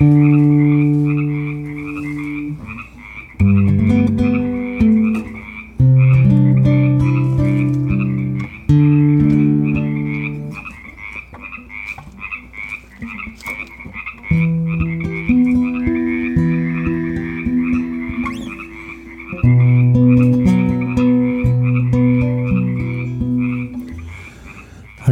I 0.00 0.04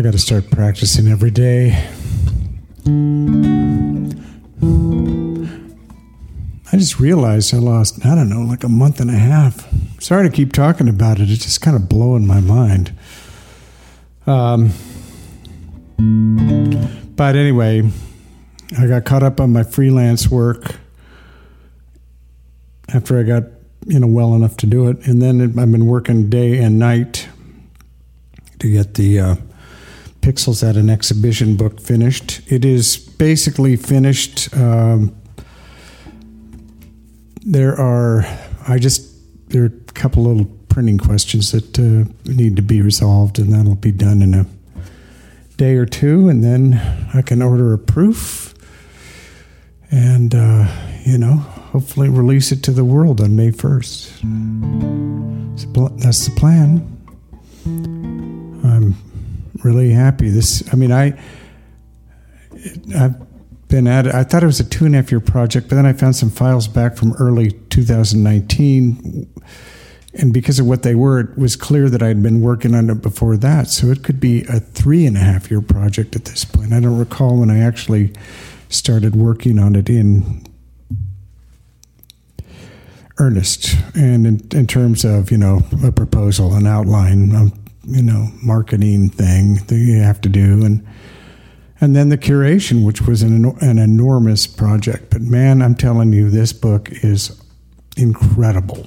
got 0.00 0.12
to 0.12 0.18
start 0.18 0.48
practicing 0.52 1.08
every 1.08 1.32
day. 1.32 1.86
I 6.76 6.78
just 6.78 7.00
realized 7.00 7.54
I 7.54 7.56
lost, 7.56 8.04
I 8.04 8.14
don't 8.14 8.28
know, 8.28 8.42
like 8.42 8.62
a 8.62 8.68
month 8.68 9.00
and 9.00 9.08
a 9.08 9.14
half. 9.14 9.66
Sorry 9.98 10.28
to 10.28 10.36
keep 10.36 10.52
talking 10.52 10.90
about 10.90 11.18
it. 11.18 11.30
It's 11.30 11.42
just 11.42 11.62
kind 11.62 11.74
of 11.74 11.88
blowing 11.88 12.26
my 12.26 12.40
mind. 12.40 12.92
Um, 14.26 14.72
but 17.16 17.34
anyway, 17.34 17.90
I 18.78 18.86
got 18.88 19.06
caught 19.06 19.22
up 19.22 19.40
on 19.40 19.54
my 19.54 19.62
freelance 19.62 20.28
work 20.28 20.76
after 22.92 23.18
I 23.18 23.22
got, 23.22 23.44
you 23.86 23.98
know, 23.98 24.06
well 24.06 24.34
enough 24.34 24.58
to 24.58 24.66
do 24.66 24.90
it. 24.90 24.98
And 25.06 25.22
then 25.22 25.40
I've 25.40 25.72
been 25.72 25.86
working 25.86 26.28
day 26.28 26.58
and 26.58 26.78
night 26.78 27.26
to 28.58 28.70
get 28.70 28.92
the 28.92 29.18
uh, 29.18 29.36
Pixels 30.20 30.62
at 30.62 30.76
an 30.76 30.90
Exhibition 30.90 31.56
book 31.56 31.80
finished. 31.80 32.42
It 32.52 32.66
is 32.66 32.98
basically 32.98 33.76
finished. 33.76 34.54
Um, 34.54 35.16
there 37.46 37.78
are, 37.80 38.26
I 38.66 38.78
just, 38.78 39.08
there 39.50 39.62
are 39.62 39.66
a 39.66 39.92
couple 39.92 40.24
little 40.24 40.46
printing 40.68 40.98
questions 40.98 41.52
that 41.52 41.78
uh, 41.78 42.04
need 42.30 42.56
to 42.56 42.62
be 42.62 42.82
resolved, 42.82 43.38
and 43.38 43.52
that'll 43.52 43.76
be 43.76 43.92
done 43.92 44.20
in 44.20 44.34
a 44.34 44.46
day 45.56 45.76
or 45.76 45.86
two, 45.86 46.28
and 46.28 46.42
then 46.42 46.74
I 47.14 47.22
can 47.22 47.40
order 47.40 47.72
a 47.72 47.78
proof 47.78 48.52
and, 49.92 50.34
uh, 50.34 50.66
you 51.04 51.18
know, 51.18 51.36
hopefully 51.36 52.08
release 52.08 52.50
it 52.50 52.64
to 52.64 52.72
the 52.72 52.84
world 52.84 53.20
on 53.20 53.36
May 53.36 53.52
1st. 53.52 54.10
That's 56.02 56.26
the 56.26 56.34
plan. 56.34 56.92
I'm 57.64 58.96
really 59.62 59.92
happy. 59.92 60.30
This, 60.30 60.64
I 60.72 60.76
mean, 60.76 60.90
I, 60.90 61.16
I've 62.96 63.14
been 63.68 63.86
at 63.86 64.06
it. 64.06 64.14
I 64.14 64.22
thought 64.22 64.42
it 64.42 64.46
was 64.46 64.60
a 64.60 64.64
two 64.64 64.86
and 64.86 64.94
a 64.94 64.98
half 64.98 65.10
year 65.10 65.20
project, 65.20 65.68
but 65.68 65.76
then 65.76 65.86
I 65.86 65.92
found 65.92 66.16
some 66.16 66.30
files 66.30 66.68
back 66.68 66.96
from 66.96 67.12
early 67.14 67.50
2019. 67.50 69.28
And 70.14 70.32
because 70.32 70.58
of 70.58 70.66
what 70.66 70.82
they 70.82 70.94
were, 70.94 71.20
it 71.20 71.38
was 71.38 71.56
clear 71.56 71.90
that 71.90 72.02
I'd 72.02 72.22
been 72.22 72.40
working 72.40 72.74
on 72.74 72.88
it 72.88 73.02
before 73.02 73.36
that. 73.36 73.68
So 73.68 73.88
it 73.88 74.02
could 74.02 74.18
be 74.20 74.44
a 74.44 74.60
three 74.60 75.04
and 75.04 75.16
a 75.16 75.20
half 75.20 75.50
year 75.50 75.60
project 75.60 76.16
at 76.16 76.24
this 76.24 76.44
point. 76.44 76.72
I 76.72 76.80
don't 76.80 76.98
recall 76.98 77.38
when 77.38 77.50
I 77.50 77.60
actually 77.60 78.12
started 78.68 79.14
working 79.14 79.58
on 79.58 79.74
it 79.76 79.90
in 79.90 80.46
earnest 83.18 83.74
and 83.94 84.26
in, 84.26 84.48
in 84.52 84.66
terms 84.66 85.04
of, 85.04 85.30
you 85.30 85.38
know, 85.38 85.60
a 85.84 85.92
proposal, 85.92 86.54
an 86.54 86.66
outline, 86.66 87.34
a, 87.34 87.50
you 87.86 88.02
know, 88.02 88.28
marketing 88.42 89.10
thing 89.10 89.56
that 89.66 89.76
you 89.76 90.00
have 90.00 90.20
to 90.22 90.28
do. 90.28 90.64
And, 90.64 90.86
and 91.80 91.94
then 91.94 92.08
the 92.08 92.18
curation, 92.18 92.84
which 92.84 93.02
was 93.02 93.22
an, 93.22 93.44
an 93.60 93.78
enormous 93.78 94.46
project. 94.46 95.10
But 95.10 95.22
man, 95.22 95.60
I'm 95.60 95.74
telling 95.74 96.12
you, 96.12 96.30
this 96.30 96.52
book 96.52 96.88
is 96.90 97.40
incredible. 97.96 98.86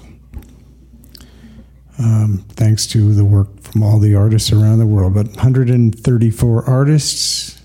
Um, 1.99 2.45
thanks 2.49 2.87
to 2.87 3.13
the 3.13 3.25
work 3.25 3.59
from 3.61 3.83
all 3.83 3.99
the 3.99 4.15
artists 4.15 4.51
around 4.51 4.79
the 4.79 4.87
world. 4.87 5.13
But 5.13 5.27
134 5.27 6.63
artists, 6.65 7.61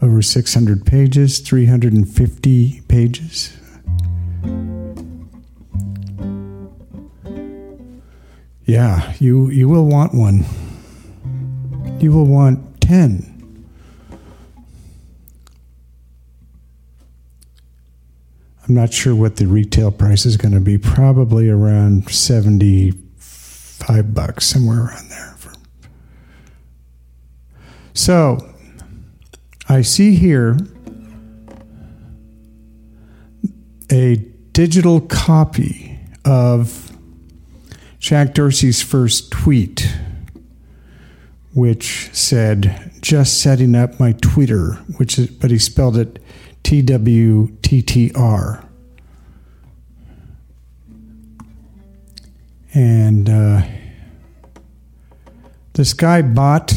over 0.00 0.22
600 0.22 0.86
pages, 0.86 1.38
350 1.40 2.80
pages. 2.88 3.56
Yeah, 8.64 9.14
you 9.20 9.48
you 9.50 9.68
will 9.68 9.86
want 9.86 10.12
one. 10.12 10.44
You 12.00 12.10
will 12.10 12.26
want 12.26 12.80
10. 12.80 13.35
I'm 18.68 18.74
not 18.74 18.92
sure 18.92 19.14
what 19.14 19.36
the 19.36 19.46
retail 19.46 19.92
price 19.92 20.26
is 20.26 20.36
going 20.36 20.54
to 20.54 20.60
be. 20.60 20.78
Probably 20.78 21.48
around 21.48 22.10
75 22.10 24.12
bucks, 24.12 24.46
somewhere 24.46 24.86
around 24.86 25.08
there. 25.10 25.22
So, 27.94 28.52
I 29.70 29.80
see 29.80 30.16
here 30.16 30.58
a 33.90 34.16
digital 34.52 35.00
copy 35.00 35.98
of 36.24 36.92
Jack 37.98 38.34
Dorsey's 38.34 38.82
first 38.82 39.30
tweet, 39.30 39.88
which 41.54 42.10
said, 42.12 42.92
"Just 43.00 43.40
setting 43.40 43.74
up 43.74 43.98
my 43.98 44.12
Twitter," 44.12 44.74
which 44.98 45.18
is, 45.18 45.28
but 45.28 45.50
he 45.50 45.58
spelled 45.58 45.96
it 45.96 46.22
T 46.66 46.82
W 46.82 47.46
T 47.62 47.80
T 47.80 48.10
R. 48.16 48.68
And 52.74 53.30
uh, 53.30 53.62
this 55.74 55.92
guy 55.92 56.22
bought 56.22 56.74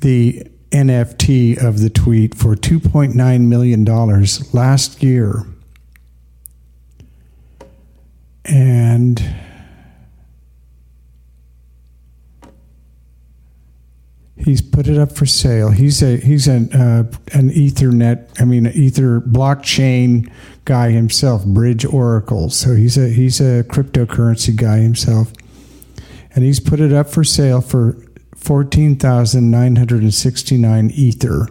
the 0.00 0.48
NFT 0.72 1.62
of 1.62 1.78
the 1.78 1.88
tweet 1.88 2.34
for 2.34 2.56
$2.9 2.56 3.40
million 3.42 3.84
last 4.52 5.00
year. 5.00 5.44
And 8.46 9.22
he's 14.48 14.62
put 14.62 14.88
it 14.88 14.96
up 14.96 15.12
for 15.12 15.26
sale. 15.26 15.70
He's 15.70 16.02
a 16.02 16.16
he's 16.16 16.48
an 16.48 16.72
uh, 16.72 17.10
an 17.34 17.50
Ethernet, 17.50 18.40
I 18.40 18.44
mean, 18.44 18.66
Ether 18.68 19.20
blockchain 19.20 20.30
guy 20.64 20.90
himself, 20.90 21.44
Bridge 21.44 21.84
Oracle. 21.84 22.48
So 22.48 22.74
he's 22.74 22.96
a 22.96 23.10
he's 23.10 23.40
a 23.40 23.64
cryptocurrency 23.64 24.56
guy 24.56 24.78
himself, 24.78 25.32
and 26.34 26.44
he's 26.44 26.60
put 26.60 26.80
it 26.80 26.92
up 26.92 27.10
for 27.10 27.24
sale 27.24 27.60
for 27.60 27.96
fourteen 28.34 28.96
thousand 28.96 29.50
nine 29.50 29.76
hundred 29.76 30.00
and 30.00 30.14
sixty 30.14 30.56
nine 30.56 30.90
Ether, 30.94 31.48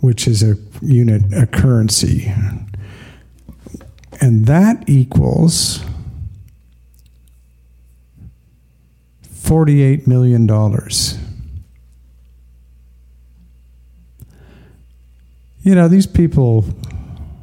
which 0.00 0.28
is 0.28 0.42
a 0.42 0.54
unit 0.80 1.32
a 1.34 1.46
currency, 1.46 2.32
and 4.20 4.46
that 4.46 4.88
equals. 4.88 5.84
$48 9.48 10.06
million. 10.06 10.46
You 15.68 15.74
know 15.74 15.86
these 15.86 16.06
people 16.06 16.64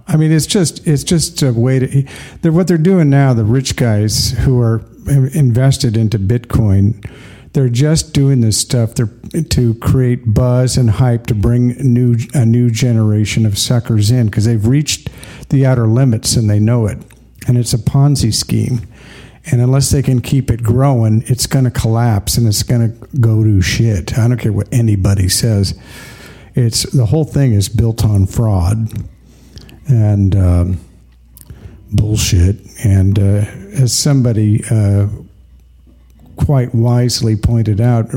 i 0.07 0.17
mean 0.17 0.31
it's 0.31 0.47
just 0.47 0.85
it's 0.87 1.03
just 1.03 1.43
a 1.43 1.53
way 1.53 1.77
to 1.77 2.07
they're 2.41 2.51
what 2.51 2.67
they're 2.67 2.77
doing 2.77 3.09
now 3.09 3.33
the 3.33 3.45
rich 3.45 3.75
guys 3.75 4.31
who 4.31 4.59
are 4.59 4.83
invested 5.33 5.95
into 5.95 6.17
bitcoin 6.17 7.05
they're 7.55 7.69
just 7.69 8.13
doing 8.13 8.41
this 8.41 8.57
stuff. 8.57 8.95
They're 8.95 9.09
to 9.41 9.75
create 9.75 10.33
buzz 10.33 10.75
and 10.75 10.89
hype 10.89 11.27
to 11.27 11.33
bring 11.33 11.69
new 11.79 12.17
a 12.33 12.45
new 12.45 12.69
generation 12.69 13.45
of 13.45 13.57
suckers 13.57 14.11
in 14.11 14.25
because 14.25 14.43
they've 14.43 14.67
reached 14.67 15.09
the 15.51 15.65
outer 15.65 15.87
limits 15.87 16.35
and 16.35 16.49
they 16.49 16.59
know 16.59 16.85
it. 16.85 16.97
And 17.47 17.57
it's 17.57 17.73
a 17.73 17.77
ponzi 17.77 18.33
scheme. 18.33 18.81
And 19.45 19.61
unless 19.61 19.89
they 19.89 20.01
can 20.01 20.19
keep 20.19 20.51
it 20.51 20.63
growing 20.63 21.23
it's 21.27 21.47
going 21.47 21.63
to 21.63 21.71
collapse 21.71 22.35
and 22.35 22.45
it's 22.45 22.61
going 22.61 22.91
to 22.91 23.07
go 23.19 23.41
to 23.41 23.61
shit. 23.61 24.17
I 24.17 24.27
don't 24.27 24.37
care 24.37 24.51
what 24.51 24.67
anybody 24.73 25.29
says 25.29 25.79
it's 26.55 26.83
the 26.91 27.05
whole 27.05 27.25
thing 27.25 27.53
is 27.53 27.67
built 27.69 28.03
on 28.03 28.25
fraud 28.25 28.89
and 29.87 30.35
um, 30.35 30.79
bullshit. 31.91 32.57
And 32.83 33.19
uh, 33.19 33.45
as 33.73 33.93
somebody 33.93 34.63
uh, 34.71 35.07
quite 36.37 36.73
wisely 36.73 37.35
pointed 37.35 37.81
out, 37.81 38.07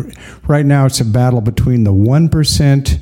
right 0.46 0.64
now 0.64 0.86
it's 0.86 1.00
a 1.00 1.04
battle 1.04 1.40
between 1.40 1.84
the 1.84 1.92
one 1.92 2.28
percent 2.28 2.98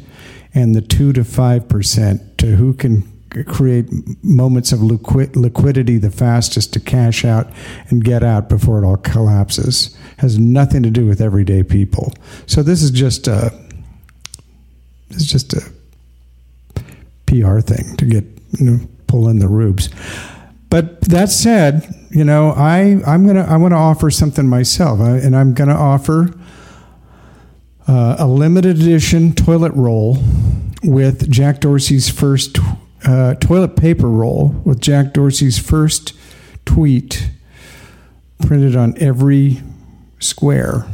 and 0.55 0.75
the 0.75 0.81
two 0.81 1.13
to 1.13 1.23
five 1.23 1.69
percent 1.69 2.39
to 2.39 2.57
who 2.57 2.73
can 2.73 3.13
create 3.45 3.87
moments 4.25 4.73
of 4.73 4.81
liquid, 4.81 5.37
liquidity 5.37 5.99
the 5.99 6.11
fastest 6.11 6.73
to 6.73 6.81
cash 6.81 7.23
out 7.23 7.53
and 7.91 8.03
get 8.03 8.23
out 8.23 8.49
before 8.49 8.83
it 8.83 8.87
all 8.87 8.97
collapses 8.97 9.95
has 10.19 10.39
nothing 10.39 10.83
to 10.83 10.91
do 10.91 11.05
with 11.05 11.21
everyday 11.21 11.63
people 11.63 12.15
so 12.47 12.63
this 12.63 12.83
is 12.83 12.91
just 12.91 13.29
a 13.29 13.66
it's 15.11 15.27
just 15.27 15.53
a 15.53 15.63
PR 17.27 17.61
thing 17.61 17.97
to 17.97 18.05
get 18.05 18.25
you 18.59 18.67
know, 18.67 18.89
pull 19.07 19.29
in 19.29 19.39
the 19.39 19.49
rubes. 19.49 19.91
But 20.69 21.01
that 21.03 21.31
said, 21.31 21.87
you 22.11 22.25
know, 22.25 22.51
I 22.51 23.01
I'm 23.07 23.27
gonna 23.27 23.45
I 23.45 23.57
want 23.57 23.73
to 23.73 23.77
offer 23.77 24.11
something 24.11 24.49
myself, 24.49 25.01
I, 25.01 25.17
and 25.19 25.37
I'm 25.37 25.55
gonna 25.55 25.77
offer 25.77 26.35
uh, 27.87 28.17
a 28.19 28.27
limited 28.27 28.77
edition 28.79 29.33
toilet 29.33 29.73
roll 29.75 30.19
with 30.83 31.31
Jack 31.31 31.61
Dorsey's 31.61 32.09
first 32.09 32.59
uh, 33.05 33.35
toilet 33.35 33.77
paper 33.77 34.09
roll 34.09 34.49
with 34.65 34.81
Jack 34.81 35.13
Dorsey's 35.13 35.59
first 35.59 36.13
tweet 36.65 37.31
printed 38.45 38.75
on 38.77 38.95
every 38.99 39.63
square. 40.19 40.87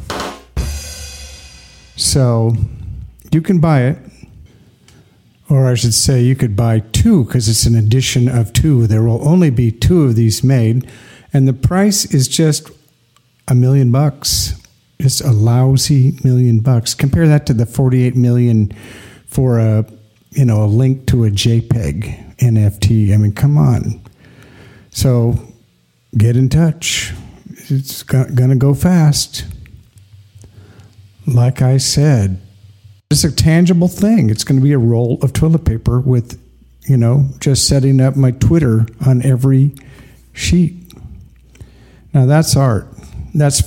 So 1.97 2.57
you 3.33 3.41
can 3.41 3.59
buy 3.59 3.83
it, 3.83 3.99
or 5.49 5.71
I 5.71 5.75
should 5.75 5.95
say, 5.95 6.23
you 6.23 6.37
could 6.37 6.55
buy 6.55 6.81
two 6.81 7.25
because 7.25 7.49
it's 7.49 7.67
an 7.67 7.75
edition 7.75 8.29
of 8.29 8.53
two. 8.53 8.87
There 8.87 9.03
will 9.03 9.27
only 9.27 9.51
be 9.51 9.71
two 9.71 10.05
of 10.05 10.15
these 10.15 10.45
made, 10.45 10.89
and 11.33 11.49
the 11.49 11.53
price 11.53 12.05
is 12.15 12.29
just 12.29 12.71
a 13.49 13.55
million 13.55 13.91
bucks. 13.91 14.55
It's 14.99 15.21
a 15.21 15.33
lousy 15.33 16.19
million 16.23 16.61
bucks. 16.61 16.95
Compare 16.95 17.27
that 17.29 17.47
to 17.47 17.55
the 17.55 17.67
48 17.67 18.15
million 18.15 18.73
for 19.27 19.59
a 19.59 19.85
you 20.31 20.45
know 20.45 20.63
a 20.63 20.67
link 20.67 21.07
to 21.09 21.25
a 21.25 21.31
JPEG 21.31 22.37
NFT. 22.39 23.13
I 23.13 23.17
mean, 23.17 23.33
come 23.33 23.57
on. 23.57 24.01
So 24.91 25.35
get 26.17 26.37
in 26.37 26.49
touch. 26.49 27.13
It's 27.69 28.03
going 28.03 28.51
to 28.51 28.57
go 28.57 28.75
fast. 28.75 29.47
Like 31.27 31.63
I 31.63 31.79
said, 31.79 32.42
it's 33.13 33.25
a 33.25 33.31
tangible 33.31 33.89
thing. 33.89 34.31
It's 34.31 34.43
going 34.43 34.59
to 34.59 34.65
be 34.65 34.73
a 34.73 34.79
roll 34.79 35.19
of 35.23 35.33
toilet 35.33 35.65
paper 35.65 36.01
with, 36.01 36.41
you 36.83 36.97
know, 36.97 37.29
just 37.41 37.69
setting 37.69 38.01
up 38.01 38.17
my 38.17 38.31
Twitter 38.31 38.87
on 39.07 39.23
every 39.23 39.75
sheet. 40.33 40.75
Now 42.15 42.27
that's 42.27 42.57
art. 42.57 42.89
That's 43.35 43.63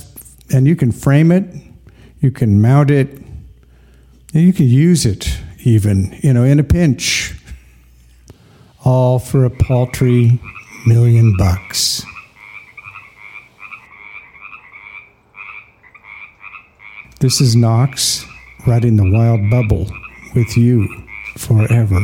and 0.52 0.66
you 0.66 0.76
can 0.76 0.92
frame 0.92 1.30
it, 1.30 1.44
you 2.20 2.30
can 2.30 2.60
mount 2.60 2.90
it, 2.90 3.22
you 4.32 4.52
can 4.52 4.66
use 4.66 5.06
it 5.06 5.38
even, 5.64 6.18
you 6.22 6.32
know, 6.32 6.44
in 6.44 6.58
a 6.58 6.64
pinch. 6.64 7.34
All 8.84 9.18
for 9.18 9.44
a 9.44 9.50
paltry 9.50 10.40
million 10.86 11.36
bucks. 11.36 12.04
This 17.20 17.40
is 17.40 17.56
Knox 17.56 18.24
riding 18.66 18.96
the 18.96 19.10
wild 19.10 19.48
bubble 19.50 19.90
with 20.34 20.56
you 20.56 20.88
forever. 21.36 22.00